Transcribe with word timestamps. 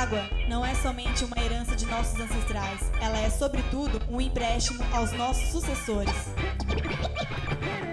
água 0.00 0.22
não 0.48 0.64
é 0.64 0.74
somente 0.76 1.24
uma 1.24 1.38
herança 1.44 1.76
de 1.76 1.84
nossos 1.84 2.18
ancestrais, 2.18 2.90
ela 3.02 3.18
é, 3.18 3.28
sobretudo, 3.28 4.00
um 4.08 4.18
empréstimo 4.18 4.82
aos 4.92 5.12
nossos 5.12 5.50
sucessores. 5.50 6.14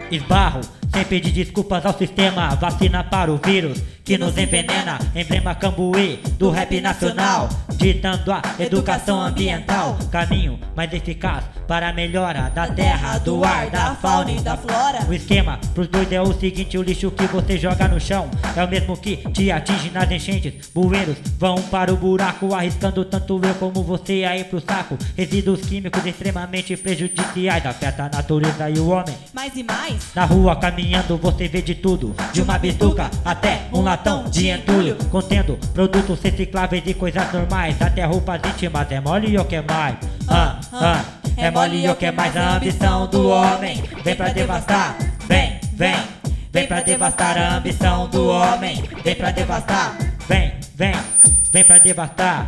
Esbarro, 0.10 0.62
sem 0.94 1.04
pedir 1.04 1.32
desculpas 1.32 1.86
ao 1.86 1.94
sistema. 1.98 2.56
Vacina 2.56 3.04
para 3.04 3.30
o 3.30 3.38
vírus 3.38 3.82
que 4.08 4.18
nos 4.18 4.38
envenena. 4.38 4.98
Emblema 5.14 5.54
Cambuí 5.56 6.22
do 6.40 6.50
rap 6.50 6.80
nacional. 6.80 7.50
Ditando 7.76 8.32
a 8.32 8.42
educação 8.58 9.22
ambiental. 9.22 10.00
Caminho 10.10 10.58
mais 10.74 10.94
eficaz 10.94 11.44
para 11.68 11.90
a 11.90 11.94
melhora 11.94 12.50
da 12.50 12.68
terra, 12.68 13.18
do 13.18 13.44
ar, 13.44 13.70
da 13.70 13.94
fauna 13.96 14.32
e 14.32 14.40
da 14.40 14.56
flora. 14.56 15.00
O 15.10 15.14
esquema 15.14 15.60
pros 15.74 15.88
dois 15.88 16.10
é 16.12 16.22
o 16.22 16.32
seguinte: 16.34 16.78
o 16.78 16.82
lixo 16.82 17.12
que 17.12 17.26
você 17.26 17.58
joga 17.58 17.88
no 17.88 18.00
chão 18.00 18.30
é 18.56 18.64
o 18.64 18.70
mesmo 18.70 18.96
que 18.96 19.18
te 19.32 19.52
atinge 19.52 19.92
nas 19.92 20.10
enchentes. 20.10 20.70
Bueiros 20.74 21.18
vão 21.38 21.62
para 21.64 21.94
o 21.94 21.98
buraco, 21.98 22.54
arriscando 22.54 23.04
tanto 23.04 23.42
eu 23.44 23.56
como 23.56 23.84
você 23.84 24.24
aí 24.24 24.46
pro 24.46 24.62
saco. 24.62 24.98
Resíduos 25.18 25.62
químicos 25.62 26.06
extremamente 26.06 26.78
prejudiciais 26.78 27.66
afeta 27.66 28.04
a 28.06 28.10
natureza 28.10 28.70
e 28.70 28.80
o 28.80 28.90
homem. 28.90 29.16
Mais 29.34 29.56
e 29.56 29.64
mais, 29.64 30.16
Na 30.16 30.26
rua 30.26 30.56
caminhando 30.56 31.18
você 31.18 31.48
vê 31.48 31.62
de 31.62 31.76
tudo 31.76 32.16
De 32.32 32.42
uma 32.42 32.58
bituca 32.58 33.10
até 33.26 33.68
um 33.74 33.82
latão 33.98 34.26
de 34.30 34.50
entulho 34.50 34.96
Contendo 35.10 35.58
produtos 35.74 36.22
recicláveis 36.22 36.84
e 36.86 36.94
coisas 36.94 37.32
normais. 37.34 37.82
Até 37.82 38.06
roupas 38.06 38.40
íntimas 38.46 38.92
é 38.92 39.00
mole 39.00 39.30
e 39.32 39.38
o 39.38 39.46
que 39.46 39.62
mais? 39.62 39.96
Ah, 40.28 40.60
ah, 40.74 41.04
É 41.36 41.50
mole 41.50 41.84
e 41.84 41.90
o 41.90 41.96
que 41.96 42.12
mais? 42.12 42.36
A 42.38 42.58
ambição 42.58 43.08
do 43.08 43.30
homem. 43.30 43.84
Vem 44.04 44.16
pra 44.16 44.30
devastar, 44.30 44.96
vem, 45.28 45.60
vem. 45.74 45.96
Vem 46.52 46.68
pra 46.68 46.82
devastar 46.82 47.38
a 47.38 47.58
ambição 47.58 48.08
do 48.08 48.28
homem. 48.28 48.84
Vem 49.04 49.16
pra 49.16 49.32
devastar, 49.32 49.98
vem, 50.28 50.54
vem. 50.76 50.94
Vem 51.52 51.64
pra 51.64 51.78
devastar 51.78 52.48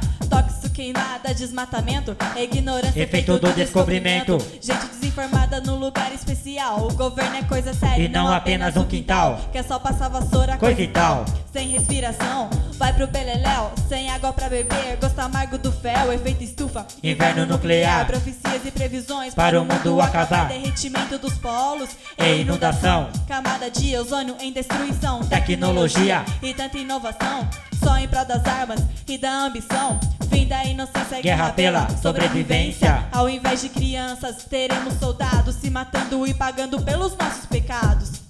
queimada, 0.80 1.34
desmatamento, 1.34 2.16
é 2.38 2.45
ignorância, 2.45 2.98
Efeito 3.03 3.38
do 3.38 3.52
descobrimento. 3.52 4.38
Gente 4.62 4.86
desinformada 4.88 5.59
no 5.59 5.76
lugar 5.76 6.14
especial. 6.14 6.88
O 6.88 6.94
governo 6.94 7.36
é 7.36 7.44
coisa 7.44 7.73
séria, 7.73 8.02
E 8.02 8.08
não 8.08 8.31
apenas 8.31 8.78
um 8.78 8.86
quintal. 8.86 9.42
Que 9.52 9.58
é 9.58 9.64
só 9.64 9.78
passar 9.78 10.08
vassoura, 10.08 10.56
Coisa 10.58 10.81
e 10.81 10.88
tal 10.88 11.26
Sem 11.52 11.68
respiração, 11.68 12.50
vai 12.78 12.94
pro 12.94 13.08
beleléu. 13.08 13.73
Sem 13.90 14.09
água 14.09 14.31
pra 14.31 14.48
beber, 14.48 14.95
gosto 15.02 15.20
amargo 15.20 15.58
do 15.58 15.70
fel. 15.70 16.14
Efeito 16.14 16.45
estufa, 16.45 16.86
Inverno 17.03 17.46
nuclear. 17.46 18.08
Profecias 18.08 18.66
e 18.66 18.72
previsões 18.72 19.34
Para 19.34 19.62
o 19.62 19.66
mundo 19.66 20.00
acabar. 20.00 20.48
Derretimento 20.48 21.18
dos 21.18 21.34
polos 21.34 21.90
E 22.18 22.38
inundação. 22.38 23.09
Camada 23.28 23.70
de 23.70 23.98
ozônio 23.98 24.38
em 24.40 24.53
destruição. 24.53 25.20
Tecnologia. 25.25 26.23
e 26.42 26.53
tanta 26.53 26.78
inovação. 26.78 27.50
Só 27.84 27.98
em 27.98 28.08
prol 28.08 28.25
das 28.25 28.46
armas 28.46 28.80
e 29.08 29.18
da 29.18 29.46
ambição. 29.46 30.00
Fim 30.30 30.46
da 30.48 30.64
inocência 30.72 31.20
e 31.20 31.22
Guerra 31.22 31.52
pela 31.52 31.89
sobrevivência. 31.98 33.06
Ao 33.12 33.30
invés 33.30 33.62
de 33.62 33.70
crianças, 33.70 34.44
teremos 34.45 34.94
soldados 34.95 35.56
se 35.56 35.70
matando 35.70 36.25
e 36.28 36.34
pagando 36.34 36.81
pelos 36.81 37.16
nossos 37.17 37.45
pecados. 37.45 38.22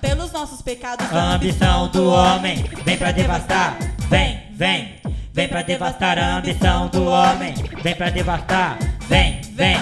Pelos 0.00 0.32
nossos 0.32 0.62
pecados. 0.62 1.06
A 1.12 1.34
ambição 1.34 1.88
do 1.88 2.08
homem 2.08 2.64
vem 2.84 2.96
pra 2.96 3.12
devastar. 3.12 3.76
Vem, 4.08 4.40
vem, 4.52 4.94
vem 5.32 5.48
pra 5.48 5.62
devastar 5.62 6.18
a 6.18 6.36
ambição 6.36 6.88
do 6.88 7.04
homem. 7.04 7.54
Vem 7.82 7.94
pra 7.94 8.10
devastar. 8.10 8.78
Vem, 9.08 9.40
vem. 9.52 9.78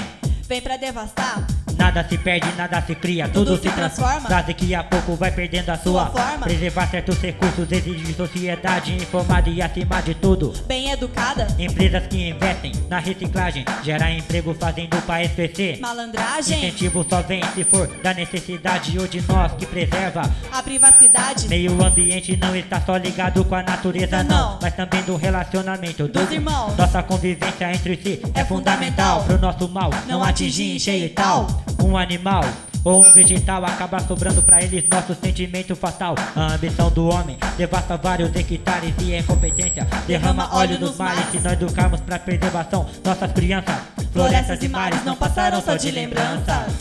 Vem 0.49 0.61
pra 0.61 0.77
devastar. 0.77 1.47
Nada 1.77 2.07
se 2.09 2.17
perde, 2.19 2.47
nada 2.57 2.81
se 2.83 2.95
cria, 2.95 3.29
tudo, 3.29 3.57
Tudo 3.57 3.63
se 3.63 3.71
transforma. 3.75 4.29
Daqui 4.29 4.55
que 4.55 4.75
a 4.75 4.83
pouco 4.85 5.15
vai 5.17 5.31
perdendo 5.31 5.71
a 5.71 5.77
sua, 5.79 6.11
Sua 6.11 6.23
forma. 6.23 6.47
Preservar 6.47 6.89
certos 6.91 7.19
recursos 7.19 7.71
exige 7.71 8.15
sociedade 8.15 8.95
informada 8.95 9.49
e 9.51 9.61
acima 9.63 10.01
de 10.01 10.15
tudo. 10.15 10.53
Bem 10.67 10.91
educada. 10.91 11.47
Empresas 11.59 12.07
que 12.07 12.29
investem 12.31 12.73
na 12.89 12.99
reciclagem, 12.99 13.65
gerar 13.83 14.11
emprego 14.13 14.55
fazendo 14.55 14.97
o 14.97 15.03
país 15.03 15.33
crescer. 15.33 15.79
Malandragem. 15.81 16.59
Incentivo 16.59 17.05
só 17.09 17.23
vem 17.23 17.43
se 17.55 17.65
for 17.65 17.87
da 18.03 18.15
necessidade 18.15 18.99
ou 18.99 19.07
de 19.07 19.21
nós 19.27 19.53
que 19.53 19.67
preserva 19.67 20.23
A 20.53 20.63
privacidade. 20.63 21.49
Meio 21.49 21.83
ambiente 21.85 22.37
não 22.37 22.55
está 22.55 22.81
só 22.81 22.97
ligado 22.97 23.45
com 23.45 23.55
a 23.55 23.63
natureza, 23.63 24.23
não, 24.23 24.53
Não. 24.53 24.59
mas 24.63 24.75
também 24.75 25.03
do 25.03 25.17
relacionamento 25.17 26.09
Dos 26.09 26.31
irmãos. 26.31 26.77
Nossa 26.77 27.03
convivência 27.03 27.73
entre 27.73 27.97
si 28.03 28.21
é, 28.35 28.41
É 28.41 28.45
fundamental 28.45 28.57
fundamental. 28.67 29.25
pro 29.25 29.39
nosso 29.39 29.69
mal 29.69 29.91
não, 30.07 30.23
atingir 30.23 30.77
em 30.77 30.79
cheio 30.79 31.07
e 31.07 31.09
tal. 31.09 31.47
Um 31.83 31.97
animal 31.97 32.45
ou 32.85 33.01
um 33.01 33.13
vegetal 33.13 33.65
acaba 33.65 33.99
sobrando 34.01 34.41
pra 34.43 34.63
eles 34.63 34.85
nosso 34.89 35.15
sentimento 35.15 35.75
fatal. 35.75 36.15
A 36.37 36.55
ambição 36.55 36.89
do 36.91 37.09
homem 37.09 37.37
devasta 37.57 37.97
vários 37.97 38.35
hectares 38.35 38.95
e 39.03 39.15
a 39.15 39.19
incompetência 39.19 39.87
derrama 40.07 40.55
óleo 40.55 40.79
nos 40.79 40.97
mares. 40.97 41.25
Se 41.33 41.41
nós 41.41 41.55
educarmos 41.55 42.01
pra 42.01 42.19
preservação, 42.19 42.87
nossas 43.05 43.33
crianças, 43.33 43.75
florestas 44.13 44.63
e 44.63 44.69
mares 44.69 45.05
não 45.05 45.17
passarão 45.17 45.61
só 45.61 45.77
de 45.77 45.91
lembranças. 45.91 46.73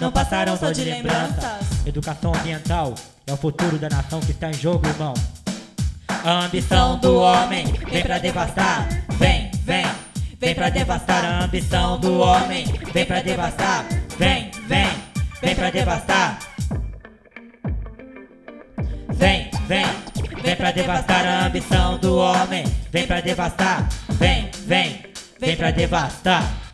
Não 0.00 0.10
passarão 0.10 0.56
só 0.56 0.70
de 0.70 0.82
lembranças. 0.82 1.68
Educação 1.84 2.32
ambiental 2.34 2.94
é 3.26 3.32
o 3.32 3.36
futuro 3.36 3.78
da 3.78 3.90
nação 3.90 4.20
que 4.20 4.30
está 4.30 4.48
em 4.48 4.54
jogo, 4.54 4.86
irmão. 4.86 5.12
A 6.24 6.46
ambição 6.46 6.98
do 6.98 7.18
homem 7.18 7.66
vem 7.90 8.02
pra 8.02 8.18
devastar. 8.18 8.88
Vem, 9.18 9.50
vem, 9.64 9.84
vem 10.38 10.54
pra 10.54 10.68
devastar. 10.70 11.24
A 11.24 11.44
ambição 11.44 11.98
do 11.98 12.20
homem 12.20 12.64
vem 12.92 13.04
pra 13.04 13.20
devastar. 13.20 13.84
Vem, 14.18 14.50
vem, 14.66 14.88
vem 15.42 15.54
pra 15.54 15.70
devastar. 15.70 16.38
Vem, 19.10 19.50
vem, 19.66 19.86
vem 20.42 20.56
pra 20.56 20.70
devastar. 20.70 21.26
A 21.26 21.46
ambição 21.46 21.98
do 21.98 22.16
homem 22.16 22.64
vem 22.90 23.06
pra 23.06 23.20
devastar. 23.20 23.88
Vem, 24.10 24.50
vem, 24.66 25.02
vem 25.40 25.56
pra 25.56 25.70
devastar. 25.70 26.67